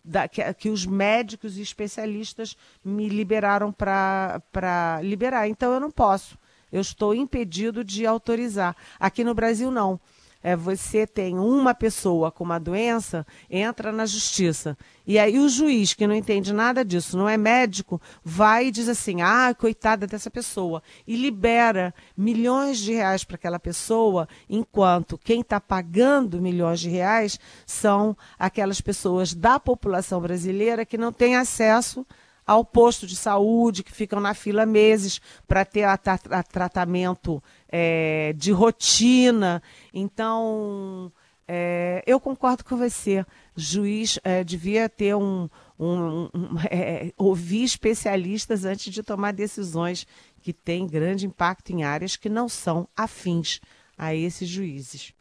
da, 0.04 0.26
que, 0.28 0.42
que, 0.54 0.68
os 0.68 0.87
médicos 0.87 1.59
e 1.59 1.62
especialistas 1.62 2.56
me 2.85 3.09
liberaram 3.09 3.73
para 3.73 5.00
liberar. 5.02 5.49
Então 5.49 5.73
eu 5.73 5.80
não 5.80 5.90
posso. 5.90 6.38
Eu 6.73 6.81
estou 6.81 7.15
impedido 7.15 7.85
de 7.85 8.07
autorizar. 8.07 8.77
Aqui 8.99 9.23
no 9.23 9.35
Brasil, 9.35 9.71
não. 9.71 10.01
É, 10.47 10.55
você 10.55 11.09
tem 11.09 11.37
uma 11.37 11.75
pessoa 11.75 12.31
com 12.31 12.45
uma 12.45 12.61
doença, 12.61 13.27
entra 13.51 13.91
na 13.91 14.07
justiça. 14.07 14.79
E 15.05 15.19
aí 15.19 15.41
o 15.41 15.49
juiz, 15.49 15.93
que 15.93 16.07
não 16.07 16.15
entende 16.15 16.53
nada 16.53 16.85
disso, 16.85 17.17
não 17.19 17.29
é 17.29 17.37
médico, 17.37 18.01
vai 18.23 18.69
e 18.69 18.71
diz 18.71 18.89
assim: 18.89 19.23
ah, 19.23 19.53
coitada 19.59 20.07
dessa 20.07 20.31
pessoa. 20.31 20.85
E 21.05 21.17
libera 21.17 21.93
milhões 22.17 22.79
de 22.79 22.93
reais 22.93 23.25
para 23.25 23.35
aquela 23.35 23.59
pessoa, 23.59 24.29
enquanto 24.49 25.19
quem 25.19 25.41
está 25.41 25.61
pagando 25.61 26.41
milhões 26.41 26.79
de 26.79 26.91
reais 26.91 27.41
são 27.67 28.17
aquelas 28.39 28.81
pessoas 28.81 29.35
da 29.35 29.59
população 29.59 30.21
brasileira 30.21 30.87
que 30.87 30.97
não 30.97 31.13
têm 31.13 31.35
acesso 31.35 32.07
ao 32.47 32.65
posto 32.65 33.07
de 33.07 33.17
saúde, 33.17 33.83
que 33.83 33.93
ficam 33.93 34.21
na 34.21 34.33
fila 34.33 34.65
meses 34.65 35.21
para 35.49 35.65
ter 35.65 35.85
a, 35.85 35.99
a, 36.31 36.43
tratamento 36.43 37.43
é, 37.69 38.33
de 38.37 38.53
rotina. 38.53 39.62
Então, 39.93 41.12
é, 41.49 42.03
eu 42.07 42.21
concordo 42.21 42.65
com 42.65 42.76
você. 42.76 43.25
Juiz 43.57 44.19
é, 44.23 44.45
devia 44.45 44.88
ter 44.88 45.17
um. 45.17 45.49
um, 45.79 46.29
um 46.33 46.59
é, 46.71 47.12
ouvir 47.17 47.65
especialistas 47.65 48.65
antes 48.65 48.93
de 48.93 49.03
tomar 49.03 49.33
decisões 49.33 50.07
que 50.41 50.53
têm 50.53 50.87
grande 50.87 51.26
impacto 51.26 51.71
em 51.71 51.83
áreas 51.83 52.17
que 52.17 52.29
não 52.29 52.49
são 52.49 52.88
afins 52.97 53.61
a 53.99 54.15
esses 54.15 54.49
juízes. 54.49 55.12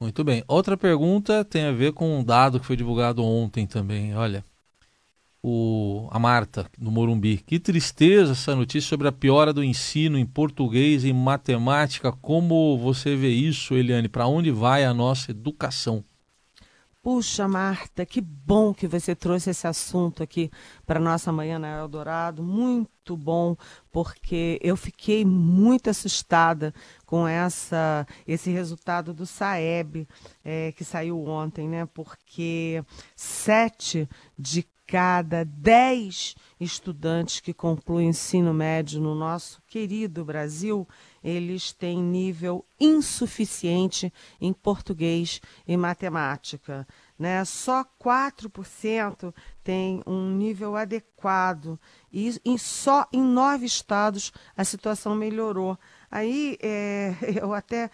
Muito 0.00 0.22
bem. 0.22 0.44
Outra 0.46 0.76
pergunta 0.76 1.44
tem 1.44 1.64
a 1.64 1.72
ver 1.72 1.92
com 1.92 2.18
um 2.18 2.24
dado 2.24 2.60
que 2.60 2.66
foi 2.66 2.76
divulgado 2.76 3.24
ontem 3.24 3.66
também. 3.66 4.14
Olha, 4.14 4.44
o, 5.48 6.08
a 6.10 6.18
Marta, 6.18 6.66
no 6.76 6.90
Morumbi. 6.90 7.36
Que 7.38 7.60
tristeza 7.60 8.32
essa 8.32 8.56
notícia 8.56 8.88
sobre 8.88 9.06
a 9.06 9.12
piora 9.12 9.52
do 9.52 9.62
ensino 9.62 10.18
em 10.18 10.26
português 10.26 11.04
e 11.04 11.12
matemática. 11.12 12.10
Como 12.10 12.76
você 12.76 13.14
vê 13.14 13.28
isso, 13.28 13.74
Eliane? 13.74 14.08
Para 14.08 14.26
onde 14.26 14.50
vai 14.50 14.84
a 14.84 14.92
nossa 14.92 15.30
educação? 15.30 16.02
Puxa, 17.00 17.46
Marta, 17.46 18.04
que 18.04 18.20
bom 18.20 18.74
que 18.74 18.88
você 18.88 19.14
trouxe 19.14 19.50
esse 19.50 19.68
assunto 19.68 20.24
aqui 20.24 20.50
para 20.84 20.98
nossa 20.98 21.30
manhã 21.30 21.56
na 21.60 21.78
Eldorado. 21.78 22.42
Muito 22.42 23.16
bom, 23.16 23.56
porque 23.92 24.58
eu 24.60 24.76
fiquei 24.76 25.24
muito 25.24 25.88
assustada 25.88 26.74
com 27.04 27.28
essa 27.28 28.04
esse 28.26 28.50
resultado 28.50 29.14
do 29.14 29.24
Saeb 29.24 30.08
é, 30.44 30.72
que 30.72 30.82
saiu 30.82 31.24
ontem, 31.24 31.68
né? 31.68 31.86
Porque 31.86 32.84
sete 33.14 34.08
de 34.36 34.66
cada 34.86 35.44
dez 35.44 36.36
estudantes 36.60 37.40
que 37.40 37.52
concluem 37.52 38.08
ensino 38.08 38.54
médio 38.54 39.00
no 39.00 39.14
nosso 39.14 39.60
querido 39.66 40.24
Brasil, 40.24 40.86
eles 41.22 41.72
têm 41.72 42.00
nível 42.00 42.64
insuficiente 42.78 44.12
em 44.40 44.52
português 44.52 45.40
e 45.66 45.76
matemática. 45.76 46.86
Né? 47.18 47.44
Só 47.44 47.84
4% 48.00 49.34
tem 49.64 50.02
um 50.06 50.30
nível 50.30 50.76
adequado. 50.76 51.78
E 52.12 52.40
em, 52.44 52.56
só 52.56 53.06
em 53.12 53.22
nove 53.22 53.66
estados 53.66 54.32
a 54.56 54.64
situação 54.64 55.14
melhorou. 55.14 55.76
Aí 56.10 56.56
é, 56.62 57.14
eu 57.40 57.52
até 57.52 57.90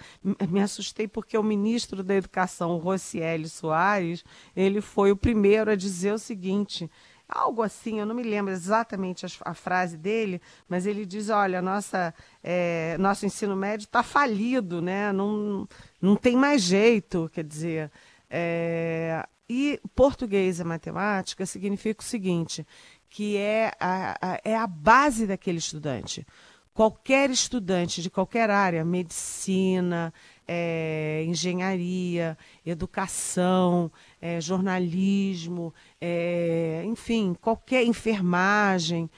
me 0.49 0.61
assustei 0.61 1.09
porque 1.09 1.37
o 1.37 1.43
ministro 1.43 2.03
da 2.03 2.15
Educação, 2.15 2.77
Rocieli 2.79 3.49
Soares, 3.49 4.25
ele 4.55 4.81
foi 4.81 5.11
o 5.11 5.17
primeiro 5.17 5.71
a 5.71 5.77
dizer 5.77 6.13
o 6.13 6.19
seguinte: 6.19 6.91
algo 7.29 7.63
assim, 7.63 7.99
eu 7.99 8.07
não 8.07 8.15
me 8.15 8.23
lembro 8.23 8.53
exatamente 8.53 9.25
a, 9.25 9.29
a 9.47 9.55
frase 9.55 9.97
dele, 9.97 10.41
mas 10.69 10.87
ele 10.87 11.07
diz, 11.07 11.31
olha, 11.31 11.63
nossa, 11.63 12.15
é, 12.43 12.97
nosso 12.99 13.25
ensino 13.25 13.57
médio 13.57 13.85
está 13.85 14.03
falido, 14.03 14.83
né? 14.83 15.13
Não, 15.13 15.67
não 16.01 16.15
tem 16.15 16.37
mais 16.37 16.63
jeito, 16.63 17.31
quer 17.33 17.45
dizer. 17.45 17.91
É, 18.29 19.27
e 19.49 19.81
português 19.95 20.61
e 20.61 20.65
matemática 20.65 21.45
significa 21.45 22.03
o 22.03 22.05
seguinte, 22.05 22.67
que 23.09 23.37
é 23.37 23.73
a, 23.79 24.17
a, 24.21 24.41
é 24.45 24.57
a 24.57 24.67
base 24.67 25.27
daquele 25.27 25.59
estudante. 25.59 26.27
Qualquer 26.75 27.29
estudante 27.31 28.01
de 28.01 28.09
qualquer 28.09 28.49
área, 28.49 28.83
medicina, 28.85 30.13
é, 30.49 31.23
engenharia, 31.27 32.37
educação, 32.65 33.93
é, 34.21 34.41
jornalismo, 34.41 35.75
é, 36.01 36.83
enfim, 36.87 37.35
qualquer 37.41 37.85
enfermagem, 37.85 39.11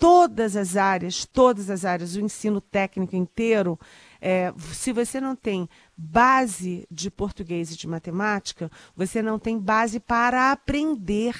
todas 0.00 0.56
as 0.56 0.76
áreas, 0.76 1.26
todas 1.26 1.68
as 1.68 1.84
áreas, 1.84 2.16
o 2.16 2.20
ensino 2.20 2.60
técnico 2.60 3.14
inteiro, 3.14 3.78
é, 4.20 4.52
se 4.72 4.92
você 4.92 5.20
não 5.20 5.36
tem 5.36 5.68
base 5.96 6.86
de 6.90 7.10
português 7.10 7.70
e 7.70 7.76
de 7.76 7.86
matemática, 7.86 8.70
você 8.96 9.20
não 9.20 9.38
tem 9.38 9.58
base 9.58 10.00
para 10.00 10.50
aprender 10.50 11.36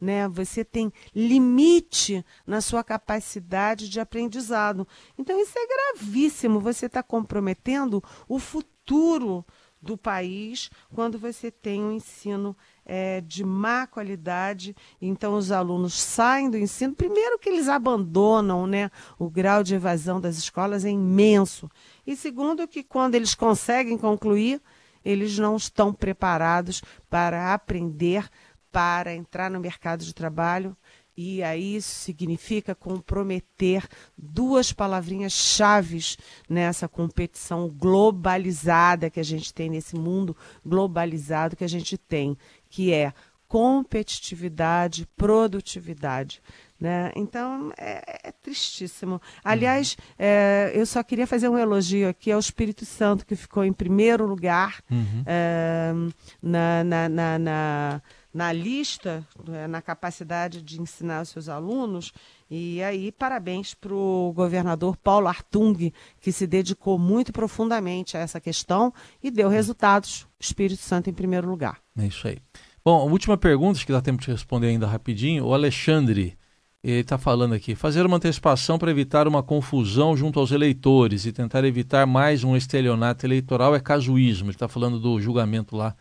né? 0.00 0.28
Você 0.28 0.64
tem 0.64 0.92
limite 1.14 2.24
na 2.46 2.60
sua 2.60 2.84
capacidade 2.84 3.88
de 3.88 4.00
aprendizado. 4.00 4.86
Então 5.16 5.40
isso 5.40 5.54
é 5.56 5.66
gravíssimo. 5.66 6.60
Você 6.60 6.86
está 6.86 7.02
comprometendo 7.02 8.02
o 8.28 8.38
futuro 8.38 9.44
do 9.80 9.96
país 9.96 10.70
quando 10.92 11.18
você 11.18 11.50
tem 11.50 11.82
um 11.82 11.92
ensino 11.92 12.56
é, 12.84 13.20
de 13.20 13.44
má 13.44 13.86
qualidade. 13.86 14.74
Então 15.00 15.34
os 15.34 15.52
alunos 15.52 15.94
saem 15.94 16.50
do 16.50 16.58
ensino. 16.58 16.94
Primeiro 16.94 17.38
que 17.38 17.48
eles 17.48 17.68
abandonam, 17.68 18.66
né? 18.66 18.90
O 19.18 19.30
grau 19.30 19.62
de 19.62 19.74
evasão 19.74 20.20
das 20.20 20.36
escolas 20.36 20.84
é 20.84 20.90
imenso. 20.90 21.70
E 22.06 22.16
segundo 22.16 22.66
que 22.66 22.82
quando 22.82 23.14
eles 23.14 23.34
conseguem 23.34 23.96
concluir 23.96 24.60
eles 25.04 25.38
não 25.38 25.56
estão 25.56 25.92
preparados 25.92 26.82
para 27.08 27.54
aprender 27.54 28.28
para 28.70 29.14
entrar 29.14 29.50
no 29.50 29.60
mercado 29.60 30.04
de 30.04 30.14
trabalho. 30.14 30.76
E 31.20 31.42
aí 31.42 31.74
isso 31.74 31.92
significa 31.96 32.76
comprometer 32.76 33.84
duas 34.16 34.72
palavrinhas 34.72 35.32
chaves 35.32 36.16
nessa 36.48 36.86
competição 36.86 37.68
globalizada 37.68 39.10
que 39.10 39.18
a 39.18 39.24
gente 39.24 39.52
tem 39.52 39.68
nesse 39.68 39.96
mundo 39.96 40.36
globalizado 40.64 41.56
que 41.56 41.64
a 41.64 41.68
gente 41.68 41.98
tem, 41.98 42.38
que 42.70 42.92
é 42.92 43.12
competitividade, 43.48 45.08
produtividade. 45.16 46.40
Né? 46.78 47.10
Então 47.16 47.72
é, 47.76 48.28
é 48.28 48.30
tristíssimo. 48.30 49.20
Aliás, 49.42 49.96
uhum. 49.98 50.14
é, 50.20 50.70
eu 50.72 50.86
só 50.86 51.02
queria 51.02 51.26
fazer 51.26 51.48
um 51.48 51.58
elogio 51.58 52.08
aqui 52.08 52.30
ao 52.30 52.38
Espírito 52.38 52.86
Santo, 52.86 53.26
que 53.26 53.34
ficou 53.34 53.64
em 53.64 53.72
primeiro 53.72 54.24
lugar 54.24 54.80
uhum. 54.88 55.24
é, 55.26 55.92
na, 56.40 56.84
na, 56.84 57.08
na, 57.08 57.38
na 57.40 58.02
na 58.32 58.52
lista, 58.52 59.26
né, 59.46 59.66
na 59.66 59.80
capacidade 59.80 60.62
de 60.62 60.80
ensinar 60.80 61.22
os 61.22 61.30
seus 61.30 61.48
alunos. 61.48 62.12
E 62.50 62.82
aí, 62.82 63.10
parabéns 63.10 63.74
para 63.74 63.94
o 63.94 64.32
governador 64.34 64.96
Paulo 64.96 65.28
Artung, 65.28 65.92
que 66.20 66.32
se 66.32 66.46
dedicou 66.46 66.98
muito 66.98 67.32
profundamente 67.32 68.16
a 68.16 68.20
essa 68.20 68.40
questão 68.40 68.92
e 69.22 69.30
deu 69.30 69.48
resultados. 69.48 70.26
Espírito 70.38 70.82
Santo 70.82 71.10
em 71.10 71.12
primeiro 71.12 71.48
lugar. 71.48 71.80
É 71.96 72.06
isso 72.06 72.28
aí. 72.28 72.38
Bom, 72.84 73.00
a 73.00 73.04
última 73.04 73.36
pergunta, 73.36 73.78
acho 73.78 73.86
que 73.86 73.92
dá 73.92 74.00
tempo 74.00 74.22
de 74.22 74.30
responder 74.30 74.68
ainda 74.68 74.86
rapidinho. 74.86 75.44
O 75.44 75.52
Alexandre, 75.52 76.38
ele 76.82 77.00
está 77.00 77.18
falando 77.18 77.54
aqui: 77.54 77.74
fazer 77.74 78.06
uma 78.06 78.16
antecipação 78.16 78.78
para 78.78 78.90
evitar 78.90 79.26
uma 79.26 79.42
confusão 79.42 80.16
junto 80.16 80.38
aos 80.38 80.52
eleitores 80.52 81.26
e 81.26 81.32
tentar 81.32 81.64
evitar 81.64 82.06
mais 82.06 82.44
um 82.44 82.56
estelionato 82.56 83.26
eleitoral 83.26 83.74
é 83.74 83.80
casuísmo. 83.80 84.46
Ele 84.46 84.54
está 84.56 84.68
falando 84.68 84.98
do 85.00 85.20
julgamento 85.20 85.76
lá 85.76 85.94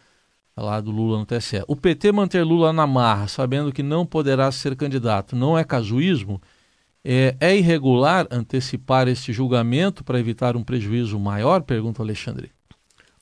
lá 0.62 0.82
do 0.82 0.92
Lula 0.92 1.20
no 1.20 1.26
TSE. 1.26 1.64
O 1.68 1.76
PT 1.76 2.12
manter 2.12 2.44
Lula 2.44 2.74
na 2.74 2.88
marra, 2.88 3.28
sabendo 3.28 3.72
que 3.72 3.84
não 3.84 4.06
poderá 4.06 4.52
ser 4.52 4.76
candidato, 4.76 5.36
não 5.36 5.58
é 5.58 5.64
casuísmo? 5.64 6.42
É, 7.04 7.38
é 7.40 7.56
irregular 7.56 8.28
antecipar 8.30 9.08
este 9.08 9.32
julgamento 9.32 10.04
para 10.04 10.20
evitar 10.20 10.58
um 10.58 10.64
prejuízo 10.64 11.18
maior? 11.20 11.62
Pergunta 11.62 12.02
Alexandre. 12.02 12.52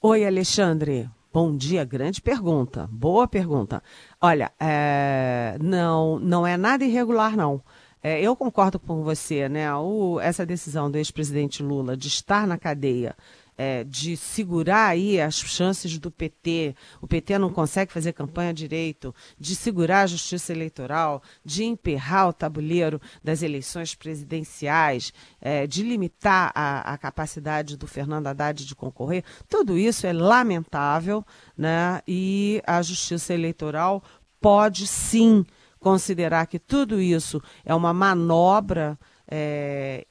Oi, 0.01 0.25
Alexandre. 0.25 1.09
Bom 1.31 1.55
dia, 1.55 1.83
grande 1.83 2.21
pergunta. 2.21 2.87
Boa 2.89 3.27
pergunta. 3.27 3.83
Olha, 4.21 4.51
é, 4.59 5.57
não, 5.61 6.17
não 6.17 6.47
é 6.47 6.55
nada 6.55 6.85
irregular, 6.85 7.35
não. 7.35 7.61
É, 8.01 8.21
eu 8.21 8.35
concordo 8.35 8.79
com 8.79 9.03
você, 9.03 9.49
né? 9.49 9.73
O, 9.75 10.19
essa 10.19 10.45
decisão 10.45 10.89
do 10.89 10.97
ex-presidente 10.97 11.61
Lula 11.61 11.97
de 11.97 12.07
estar 12.07 12.47
na 12.47 12.57
cadeia 12.57 13.15
é, 13.57 13.83
de 13.83 14.17
segurar 14.17 14.87
aí 14.87 15.19
as 15.19 15.35
chances 15.35 15.97
do 15.97 16.11
PT, 16.11 16.75
o 17.01 17.07
PT 17.07 17.37
não 17.37 17.51
consegue 17.51 17.91
fazer 17.91 18.13
campanha 18.13 18.53
direito, 18.53 19.13
de 19.39 19.55
segurar 19.55 20.01
a 20.01 20.07
justiça 20.07 20.51
eleitoral, 20.51 21.21
de 21.43 21.63
emperrar 21.63 22.29
o 22.29 22.33
tabuleiro 22.33 23.01
das 23.23 23.41
eleições 23.41 23.95
presidenciais, 23.95 25.13
é, 25.39 25.65
de 25.65 25.83
limitar 25.83 26.51
a, 26.53 26.93
a 26.93 26.97
capacidade 26.97 27.77
do 27.77 27.87
Fernando 27.87 28.27
Haddad 28.27 28.65
de 28.65 28.75
concorrer, 28.75 29.23
tudo 29.47 29.77
isso 29.77 30.05
é 30.05 30.13
lamentável, 30.13 31.25
né? 31.57 32.01
E 32.07 32.61
a 32.65 32.81
justiça 32.81 33.33
eleitoral 33.33 34.03
pode 34.39 34.85
sim 34.85 35.45
considerar 35.79 36.47
que 36.47 36.59
tudo 36.59 36.99
isso 36.99 37.41
é 37.63 37.73
uma 37.73 37.93
manobra 37.93 38.97
é, 39.29 40.05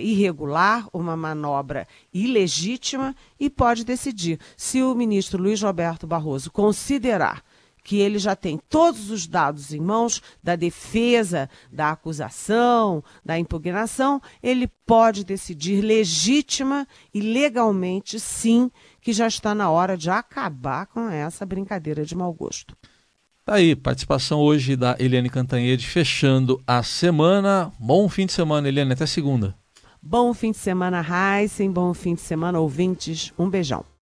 irregular, 0.00 0.88
uma 0.92 1.16
manobra 1.16 1.86
ilegítima 2.12 3.14
e 3.38 3.48
pode 3.48 3.84
decidir. 3.84 4.38
Se 4.56 4.82
o 4.82 4.94
ministro 4.94 5.42
Luiz 5.42 5.62
Roberto 5.62 6.06
Barroso 6.06 6.50
considerar 6.50 7.42
que 7.82 7.98
ele 7.98 8.18
já 8.18 8.36
tem 8.36 8.60
todos 8.68 9.10
os 9.10 9.26
dados 9.26 9.72
em 9.72 9.80
mãos 9.80 10.22
da 10.42 10.56
defesa, 10.56 11.48
da 11.72 11.90
acusação, 11.90 13.02
da 13.24 13.38
impugnação, 13.38 14.20
ele 14.42 14.68
pode 14.86 15.24
decidir 15.24 15.80
legítima 15.80 16.86
e 17.12 17.20
legalmente, 17.20 18.20
sim, 18.20 18.70
que 19.00 19.12
já 19.12 19.26
está 19.26 19.54
na 19.54 19.70
hora 19.70 19.96
de 19.96 20.10
acabar 20.10 20.86
com 20.86 21.08
essa 21.08 21.46
brincadeira 21.46 22.04
de 22.04 22.14
mau 22.14 22.32
gosto. 22.32 22.76
Tá 23.44 23.54
aí, 23.54 23.74
participação 23.74 24.38
hoje 24.38 24.76
da 24.76 24.94
Eliane 24.98 25.30
Cantanhede, 25.30 25.86
fechando 25.86 26.62
a 26.66 26.82
semana. 26.82 27.72
Bom 27.80 28.08
fim 28.08 28.26
de 28.26 28.32
semana, 28.32 28.68
Eliane, 28.68 28.92
até 28.92 29.06
segunda. 29.06 29.59
Bom 30.02 30.32
fim 30.32 30.50
de 30.50 30.56
semana, 30.56 31.04
Heisen. 31.04 31.70
Bom 31.70 31.92
fim 31.92 32.14
de 32.14 32.22
semana, 32.22 32.58
ouvintes. 32.58 33.34
Um 33.38 33.50
beijão. 33.50 33.84